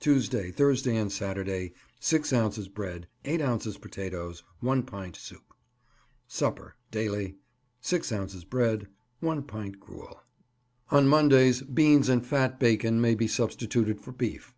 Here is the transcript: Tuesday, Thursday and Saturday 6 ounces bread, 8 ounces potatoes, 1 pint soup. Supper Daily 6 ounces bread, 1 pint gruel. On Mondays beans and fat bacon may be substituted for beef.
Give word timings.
Tuesday, 0.00 0.50
Thursday 0.50 0.96
and 0.96 1.12
Saturday 1.12 1.74
6 2.00 2.32
ounces 2.32 2.68
bread, 2.68 3.06
8 3.26 3.42
ounces 3.42 3.76
potatoes, 3.76 4.42
1 4.60 4.82
pint 4.84 5.14
soup. 5.14 5.52
Supper 6.26 6.74
Daily 6.90 7.36
6 7.82 8.10
ounces 8.10 8.44
bread, 8.44 8.88
1 9.20 9.42
pint 9.42 9.78
gruel. 9.78 10.22
On 10.90 11.06
Mondays 11.06 11.60
beans 11.60 12.08
and 12.08 12.24
fat 12.24 12.58
bacon 12.58 12.98
may 12.98 13.14
be 13.14 13.28
substituted 13.28 14.00
for 14.00 14.12
beef. 14.12 14.54